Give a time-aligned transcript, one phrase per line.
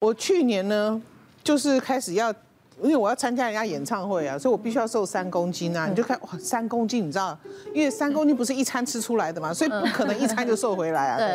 [0.00, 1.00] 我去年呢，
[1.44, 2.34] 就是开始要。
[2.82, 5.86] 因为我要参加人家演唱会啊，所以我必须要瘦三公斤啊！
[5.86, 7.38] 你就看哇，三公斤，你知道，
[7.74, 11.18] 因为三公斤不是一餐吃出来的嘛，所以不可能一餐就瘦回来啊。
[11.18, 11.26] 对。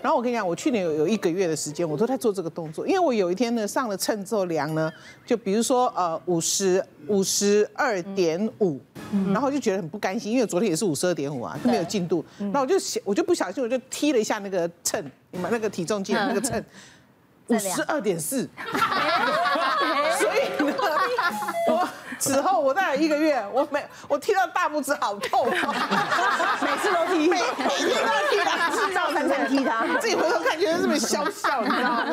[0.00, 4.90] 然后我跟你讲，我去年有有一个月的时间，我都在做这个动作，因为我有一天呢上了秤之后量呢，
[5.26, 8.80] 就比如说呃五十五十二点五，
[9.26, 12.24] 然后就觉得很不甘心，因为昨天也是五十二点五啊，就没有进度。
[12.38, 16.64] 那我就我就不小心我就踢了一下那个秤，你们那个体重计那个秤，
[17.48, 18.48] 五十二点四。
[20.18, 20.74] 所以呢，
[21.68, 32.06] 我 此后我大概一个月，我每我踢到大拇指好痛， 每次都踢，每每天都要踢他，是照三餐踢他，自己回头看觉得这么笑笑，你知道吗？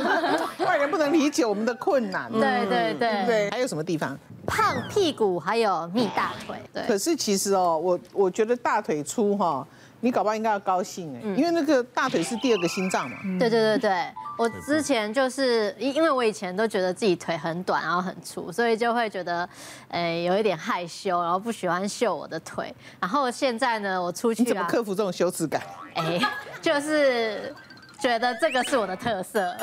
[0.59, 2.29] 外人不能理解我们的困难。
[2.31, 4.17] 对对对对，还有什么地方？
[4.45, 6.57] 胖屁股，还有蜜大腿。
[6.73, 6.83] 对。
[6.85, 9.65] 可是其实哦，我我觉得大腿粗哈，
[10.03, 13.17] 你搞不好应该要高兴哎，因为那个大腿是第二个心脏嘛。
[13.39, 13.91] 对对对对。
[14.35, 19.47] 我之前就是因因为我以前都觉得自己腿很短，然后很粗，所以就会觉得，
[19.89, 22.73] 诶，有一点害羞，然后不喜欢秀我的腿。
[22.99, 25.61] 然后现在呢，我出去啊，你怎么克服这种羞耻感？
[25.93, 26.19] 哎，
[26.59, 27.55] 就是
[27.99, 29.55] 觉得这个是我的特色，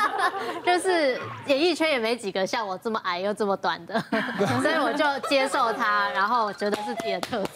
[0.64, 3.98] 就是演艺圈也没几个像我这么矮又这么短的，
[4.60, 7.50] 所以我就接受它，然后我觉得是自己的特色。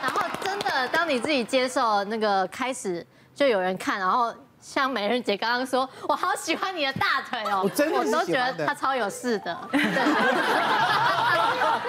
[0.00, 4.34] 然后真的，当你自己接受那个开始，就有人看，然后。
[4.60, 9.56] 像美人姐刚刚说，我好喜欢你的大腿哦，我真的我都觉得她超有事的。
[9.70, 9.80] 对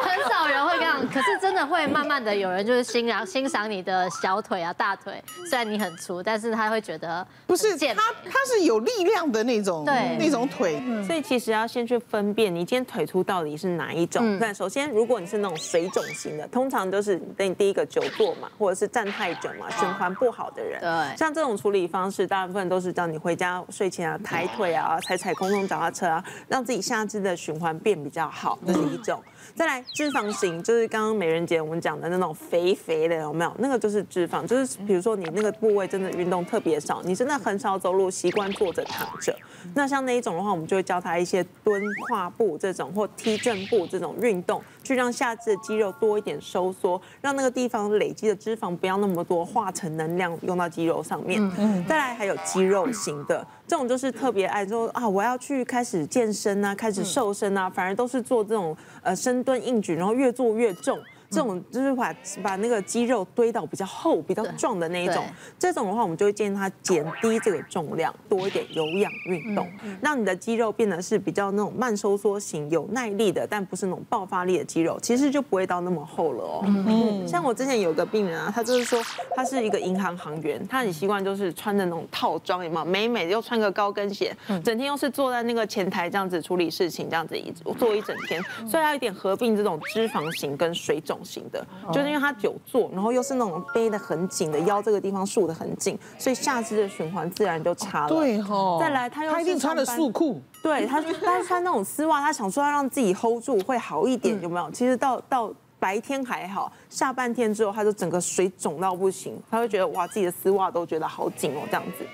[0.01, 10.81] 很少人会这样，可是真的会慢慢的有人就是欣赏欣赏你的小腿啊、大腿，虽然你很粗，但是他会觉得不是他，他是有力量的那种，对那种腿。
[11.05, 14.37] 所以其实要先去分辨你今天腿粗到底是哪一种。
[14.39, 20.79] 但首先，如果你是那种水肿型的，通常都是等你第一个久坐嘛，或者是站太久嘛，循环不好的人。
[20.79, 22.56] 对，像这种处理方式，大部分。
[22.67, 29.22] 都是叫你回家睡前啊，抬腿啊，踩踩空中脚踏车啊，让自己下肢的循环变比较好，这是一种。
[29.55, 33.52] 再来脂肪型，就是刚刚美人姐我们讲的那种肥肥的，有没有？
[33.59, 39.36] 那个就是脂肪，就是比如说你那个部位真的运动特别少，你真的很少走路，习惯坐着躺着。
[39.73, 51.42] 那像那一种的话，我们就会教他一些蹲跨步这种或踢正步这种运动，去让下肢的肌肉多一点收缩，让那个地方累积的脂肪不要那么多，化成能量用到肌肉上面。
[51.87, 53.45] 再来还有肌肉型的。
[53.67, 60.98] 这种就是特别爱说啊，我要去开始健身啊，开始瘦身啊，反而都是做这种呃深蹲硬举，然后越做越重。
[61.30, 65.26] 这种就是把把那个肌肉堆到比较厚、比较壮的那一种，
[65.60, 69.67] 这种的话，我们就会建议他减低这个重量，多一点有氧运动，
[70.02, 76.61] 让你的肌肉变得是比较那种慢收缩型、有耐力的，但不是那种爆发力的肌肉，其实就不会到那么厚了哦。
[76.66, 79.02] 嗯，像我之前有个病人啊，他就是说
[79.36, 82.86] 他是一个银行行员，他很习惯就是穿着那种套装，有没有？
[82.86, 91.17] 美美的又穿个高跟鞋，整天又是坐在那个前台这样子处理事情，这样子一坐一整天，所以他有一点合并这种脂肪型跟水肿。
[91.23, 98.10] 型的，就是因为他久坐，然后又是那种背的很紧的腰，这个地方束的很紧，所以下肢的循环自然就差了。
[98.10, 104.72] 对哈，再来他又他一定穿了束裤，对他他穿那种丝袜，他想说要让自己 hold 住会好一点，有没有？
[104.72, 112.05] 其实到到白天还好，下半天之后他就整个水肿到不行，他会觉得哇，自己的丝袜都觉得好紧哦，这样子。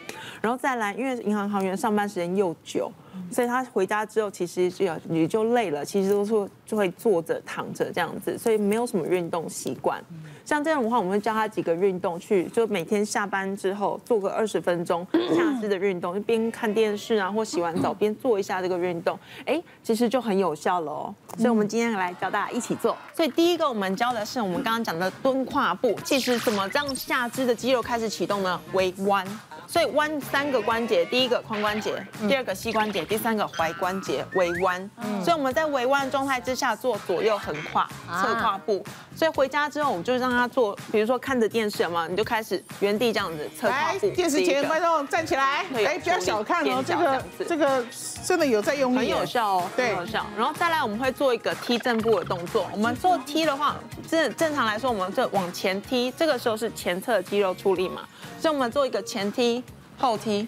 [0.42, 2.92] 然后再来，因为银行行员上班时间又久。
[3.32, 10.04] 所以他回家之后，其实就你就累了，其实都是就会坐着躺着这样子，所以没有什么运动习惯。
[10.46, 21.16] 像这样的话，我们会教他几个运动去，就每天下班之后做个二十分钟下肢的运动，就边看电视啊或洗完澡边做一下这个运动，哎，其实就很有效了哦。
[21.38, 22.96] 所以我们今天来教大家一起做。
[23.16, 28.60] 所以第一个我们教的是我们刚刚讲的蹲跨步，其实怎么让下肢的肌肉开始启动呢？
[28.74, 29.26] 微弯。
[29.66, 34.90] 所以弯三个关节，第一个髋关节，第二个膝关节，第三个踝关节，微弯。
[35.24, 37.88] 所以我们在微弯状态之下做左右横跨、
[38.22, 38.84] 侧跨步。
[39.16, 44.10] 所以回家之后，我们就让他做，比如说看着电视嘛，你就开始原地这样子侧跨步。
[44.10, 47.86] 电视前观众站起来，哎，不要小看哦，这个这个
[48.26, 50.26] 真的有在用力，很有效哦，对，很有效。
[50.36, 52.68] 然后再来，我们会做一个踢正步的动作。
[52.72, 53.76] 我们做踢的话，
[54.10, 58.02] 正正常来说，我们这往前踢，这个时候是前侧肌肉出力嘛。
[58.40, 59.64] 所以我们做一个前踢、
[59.98, 60.48] 后踢、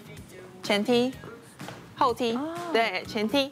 [0.62, 1.12] 前踢、
[1.96, 2.38] 后踢，
[2.72, 3.50] 对，前踢、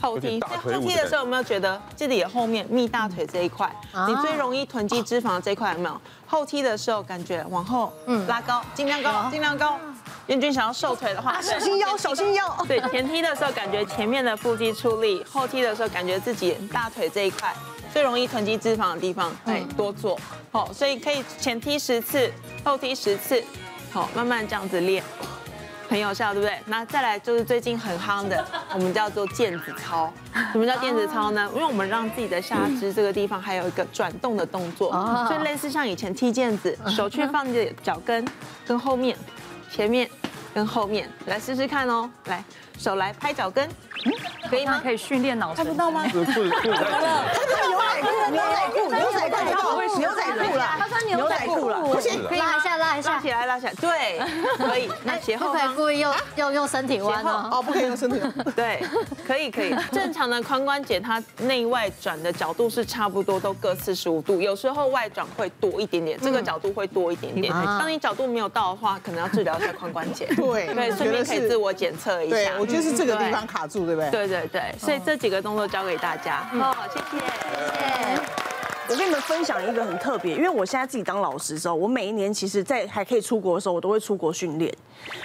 [0.00, 0.40] 后踢。
[0.40, 3.70] 后踢的时候有没有觉得这里后面密大腿这一块，
[4.08, 6.00] 你最容易囤积脂肪的这一块有没有？
[6.26, 7.92] 后踢的时候感觉往后
[8.26, 9.78] 拉高，尽量高，尽量高。
[10.26, 12.48] 燕君想要瘦腿的话，小心腰，小心腰。
[12.66, 17.54] 对，前踢的时候感觉前面的腹肌出力，后踢的时候感觉自己大腿这一块
[17.92, 20.18] 最容易囤积脂肪的地方，哎，多做。
[20.50, 22.32] 好，所以可以前踢十次，
[22.64, 23.44] 后踢十次。
[23.92, 25.04] 好，慢慢这样子练，
[25.94, 26.58] 很有效，对不对？
[26.66, 28.44] 那再来就是最近很夯的，
[28.74, 30.12] 我们叫做毽子操。
[30.50, 31.48] 什么叫毽子操呢？
[31.54, 34.90] 因为我们让自己的下肢这个地方还有一个转动的动作，
[35.28, 38.26] 所以类似像以前踢毽子，手去放你的脚跟
[38.66, 39.16] 跟后面、
[39.70, 40.10] 前面
[40.52, 42.10] 跟后面，来试试看哦。
[42.24, 42.42] 来，
[42.76, 43.68] 手来拍脚跟。
[44.54, 44.80] 可以吗？
[44.82, 46.04] 可以训练脑，看不到吗？
[46.10, 46.70] 裤裤子太紧。
[48.30, 50.66] 牛仔裤，牛仔裤，牛仔裤，牛仔裤了。
[50.78, 54.20] 他穿牛仔裤了，不行，可以拉一下，拉一下，拉起来，拉起来，对，
[54.56, 54.90] 可以。
[55.04, 57.48] 那斜后不可以故意用用用身体弯哦。
[57.52, 58.20] 哦，不可以用身体。
[58.56, 58.82] 对，
[59.26, 59.74] 可以可以。
[59.92, 67.52] 正常的髋关节它内外转的角度是差不多，都各四十五度，有时候外转会多一点点，这个角度会多一点点。
[67.52, 70.26] 当你角度没有到的话，可能要治疗一下髋关节。
[70.36, 72.36] 对对，顺便可以自我检测一下。
[72.36, 74.10] 对，我觉得是这个地方卡住，对不对？
[74.10, 76.38] 对对对，所以这几个动作教给大家。
[76.58, 77.18] 好，谢谢。
[77.18, 78.20] 谢谢。
[78.86, 84.72] 我跟你们分享一个很特别，因为我现在自己当老师的时候，我每一年其实，在还可以出国的时候，我都会出国训练。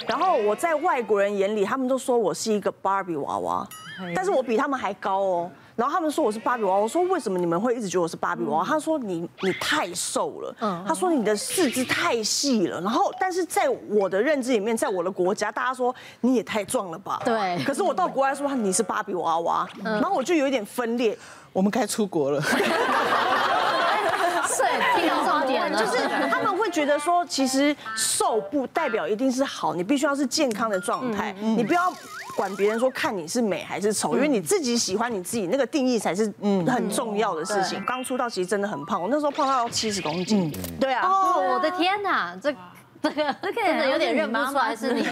[0.08, 3.68] 然后我在外国人眼里，他们都说我是一个芭比娃娃，
[4.16, 5.52] 但是我比他们还高哦。
[5.80, 8.66] 然后他们说我是芭比娃娃，我说为什么你们会一直觉得我是芭比娃娃？
[8.66, 10.54] 他说你你太瘦了，
[10.86, 12.82] 他说你的四肢太细了。
[12.82, 17.22] 然后但是在我的认知里面，在我的国家，大家说你也太壮了吧？
[17.24, 17.64] 对。
[17.64, 21.18] 可是我到国外说你是芭比娃娃，然后我就有一点分裂。
[21.54, 22.42] 我们该出国了。
[24.50, 24.64] 是，
[25.00, 25.80] 听到重点了。
[25.80, 25.98] 就是
[26.30, 31.94] 他们会觉得说，其实瘦不代表一定是好，你必须要是健康的状态，你不要
[32.36, 37.84] 管别人说看你是美还是丑，因为你自己喜欢你自己那个定义才是嗯很重要的事情。
[37.86, 40.52] 刚出道其实真的很胖，我那时候胖到要七十公斤。
[40.80, 41.08] 对啊。
[41.08, 42.54] 哦，我的天哪，这
[43.02, 45.06] 这个 真的有点认不出来是你。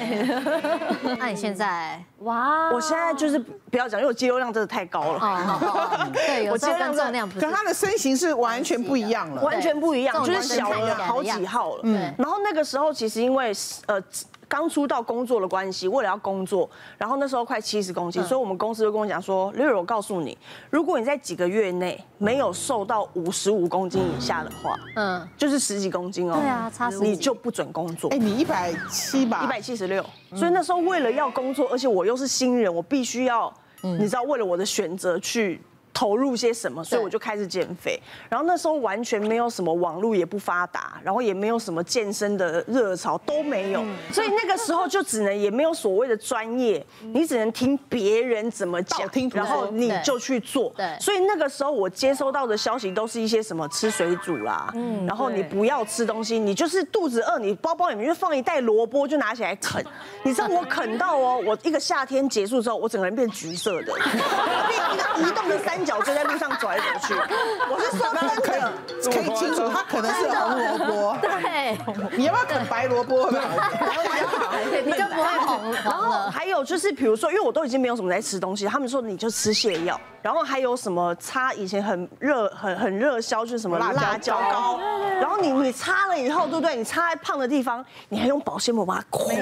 [1.19, 2.01] 那你现在？
[2.19, 2.69] 哇！
[2.71, 5.19] 我现在就是不要讲，因为我肌肉量真的太高了。
[5.19, 11.81] 哦， 对，我肌肉量重量，跟他的身形是完全不一样了，完全不一样，就是小了好几号了。
[11.83, 12.13] 嗯。
[12.17, 13.51] 然后那个时候其实因为
[13.87, 14.01] 呃。
[14.47, 20.37] 刚出道工作的关系，为了要工作，然后那时候快七十公斤，所以我们公司就跟我讲说，Lily，我告诉你，
[20.69, 28.09] 如果你在几个月内没有瘦到五十五公斤以下的话，嗯，就是十几公斤哦，对啊，差十几，你就不准工作。
[28.11, 29.43] 哎，你一百七吧？
[29.43, 30.03] 一百七十六。
[30.35, 35.61] 所以那时候为了要工作，而且我又是新人，我必须要，你知道，为了我的选择去。
[35.97, 37.99] 投入些什么，所以我就开始减肥。
[38.29, 43.83] 然后那时候完全没有什么网络，也不发达，然后也没有什么健身的热潮都没有，
[44.13, 50.71] 所以那个时候就只能也没有所谓的专业，你只能听别人怎么讲，然后你就去做。
[50.77, 59.83] 对，所以那个时候我接收到的消息都是一些什么吃水煮啦，嗯然后你不要吃东西，你就是肚子饿，你包包里面就放一袋萝卜就拿起来啃。
[60.21, 65.86] 你知道我啃到哦，我一个夏天结束之后，我整个人变橘色的，变一个移动的三。
[65.87, 67.13] 脚就在路上走来走去，
[67.71, 68.61] 我是说他可以
[69.09, 71.17] 可以清楚，它可能是红萝卜。
[71.21, 71.77] 对，
[72.17, 73.31] 你要不要啃白萝卜？
[74.85, 75.73] 你就不会红。
[75.73, 79.99] 然后还有就是，比如说，因为我都已经没有什么在吃东西，他们说你就吃泻药。
[80.21, 84.77] 然后还有什么擦以前很热很很热销就是什么辣椒膏。
[85.21, 86.75] 然后你你擦了以后，对不对？
[86.75, 89.35] 你擦在胖的地方，你还用保鲜膜把它捆，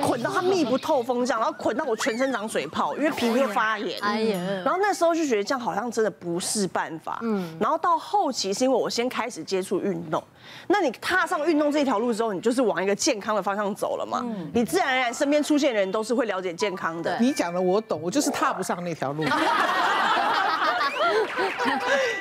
[0.00, 3.98] 捆到它密不透风这样，然后捆到我全身长水泡，因为皮肤发炎。
[4.02, 4.38] 哎呀。
[4.64, 5.87] 然后那时候就觉得这样好像。
[5.90, 7.18] 真的不是办法。
[7.22, 10.22] 嗯，然后到后期是因为我先开始接触运动，
[10.66, 14.20] 那你踏上运动这条路之后，你就是往一个健康的方向走了嘛。
[14.24, 17.18] 嗯，你自然而然身边出现的人都是会了解健康的。
[17.18, 19.24] 你讲的我懂，我就是踏不上那条路。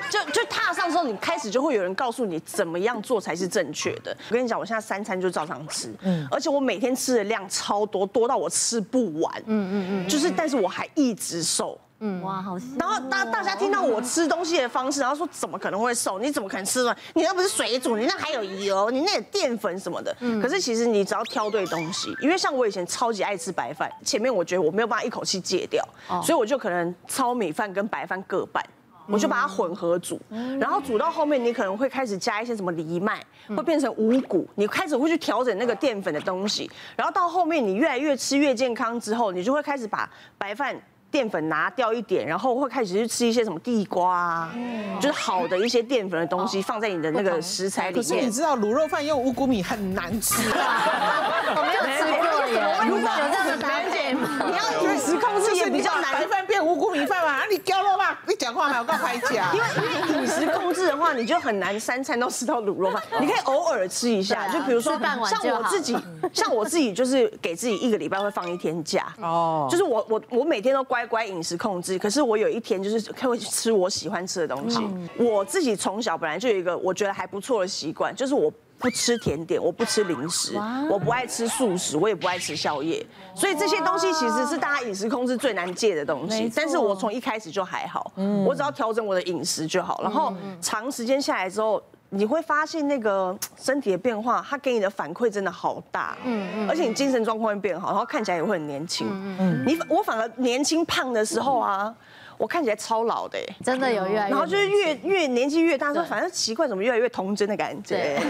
[0.09, 4.15] 就就踏上之后，你开始就会有人告诉你怎么样做才是正确的。
[4.29, 9.43] 我跟你讲，我现在三餐就照常吃，嗯，而且我每天吃的量超多，多到我吃不完。
[9.45, 11.77] 嗯嗯嗯，就是，但是我还一直瘦。
[11.99, 12.57] 嗯，哇，好。
[12.77, 16.19] 然后大大家听到我吃东西的方式，然后说怎么可能会瘦？
[16.19, 16.95] 你怎么可能吃呢？
[17.15, 20.15] 你那不是水煮，你那还有油，你那有淀粉什么的。
[20.19, 20.39] 嗯。
[20.39, 25.83] 可是其实你只要挑对东西，因为像我以前超级爱吃白饭，前面我觉得我没有办法一口气戒掉，
[26.21, 28.63] 所以我就可能糙米饭跟白饭各半，
[29.07, 30.21] 我就把它混合煮。
[30.59, 36.69] 然后煮到后面，你可能会开始加一些什么藜麦，会变成五谷，你开始会去调整那个淀粉的东西。
[36.95, 40.79] 然后到后面你越来越吃越健康之后，你就会开始把白饭。
[41.09, 44.51] 淀粉拿掉一点，然后会开始去吃一些什么地瓜啊，
[44.99, 48.03] 就是好的一些淀粉的东西放在你的那个食材里面。
[48.03, 52.87] 可是你知道卤肉饭用五谷米很难吃啊， 我没有吃过耶。
[52.87, 54.29] 如果有这样的搭配吗？
[54.47, 56.13] 你要饮食控制也比较难。
[56.13, 57.45] 白饭变五谷米饭嘛？
[57.49, 58.19] 你掉了吧？
[58.53, 59.53] 话还要告开讲。
[59.55, 59.67] 因为
[60.07, 63.01] 因为饮食控制的话，你就很难三餐都吃到卤肉饭。
[63.19, 65.97] 你可以偶尔吃一下，就比如说像我自己，
[66.33, 69.13] 像我自己就是给自己一个礼拜会放一天假。
[69.21, 69.67] 哦。
[69.69, 74.79] 就是我我我每天都乖乖饮食控制，可是我有一天就是会吃我喜欢吃的东西。
[75.17, 80.55] 我自己从小本来就有一个我觉得还不错的习惯，就是我不吃甜点，我不吃零食，
[80.89, 83.05] 我不爱吃素食，我也不爱吃宵夜。
[83.35, 86.51] 所以这些东西其实是大家饮食控制最难戒的东西。
[86.55, 88.11] 但是我从一开始就还好，
[88.45, 90.01] 我只要调整我的饮食就好。
[90.03, 96.15] 然后长时间下来之后，你会发现那个 身体的变化，它给你的反馈真的好大。
[96.23, 96.69] 嗯嗯。
[96.69, 99.07] 而且你精神状况会变好，然后看起来也会很年轻。
[99.09, 99.65] 嗯嗯。
[99.65, 101.93] 你我反而年轻胖的时候啊。
[102.37, 108.21] 我看起来超老的，真的有越来越，然后就是越越年纪越大，说反正奇怪，怎么越来越童真的感觉？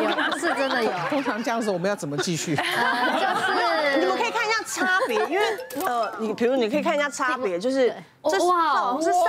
[0.00, 0.90] 有 是真的有。
[1.10, 2.56] 通常这样子，我们要怎么继续？
[2.56, 2.66] 就是
[4.00, 5.44] 你们可以看一下差别，因为
[5.84, 7.92] 呃，你比如你可以看一下差别， 就是
[8.24, 9.22] 这是哇，是上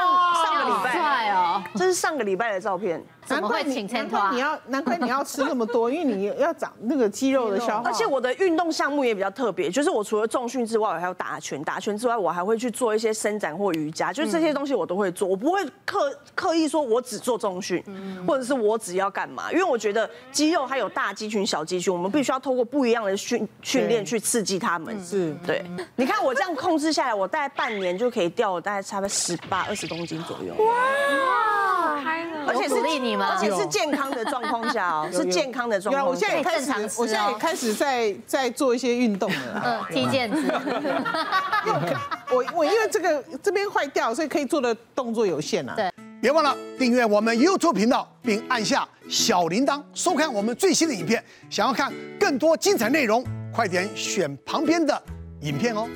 [0.46, 3.03] 上个礼拜，帅哦，这是上个礼拜的照片。
[3.29, 7.84] 难怪你难怪你要难怪你要吃那么多，因为你要长那个肌肉的消耗。
[7.84, 11.62] 而且我的运动项目也比较特别，就是我除了重训之外，我还有打拳。
[11.62, 15.27] 打拳之外，我还会去做一些伸展或瑜伽，就是这些东西我都会做。
[15.27, 17.84] 我不会刻刻意说我只做重训，
[18.25, 25.03] 或者是我只要干嘛，因为我觉得肌肉还有大肌群、小肌群，我们必须要透过不一样的训训练去刺激他们。
[25.03, 25.66] 是对。
[25.95, 30.53] 你看我这样控制下来，我大概半年就可以掉大概差不多十八二十公斤左右。
[30.65, 32.01] 哇，
[32.47, 34.07] 而且是鼓励你们，而且是健康。
[34.17, 36.09] 的状况下哦， 是健康的状况下。
[36.09, 39.62] 我现在也开始，我现在也开始在在做一些运动了。
[39.63, 40.51] 嗯，踢毽子。
[42.31, 45.75] 我我因为这个这边坏掉，所以可以做的动作有限啊。
[45.75, 51.24] 对，别忘了订阅我们 YouTube 频道，并按下小铃铛，收看我们最新的影片。
[51.50, 55.00] 想要看更多精彩内容，快点选旁边的
[55.41, 55.88] 影片哦。